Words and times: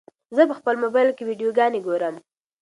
زه 0.35 0.41
په 0.49 0.55
خپل 0.59 0.75
موبایل 0.83 1.09
کې 1.15 1.23
ویډیوګانې 1.27 1.79
ګورم. 1.87 2.15